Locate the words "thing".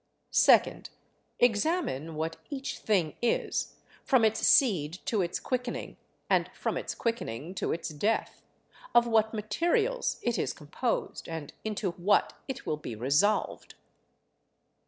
2.79-3.13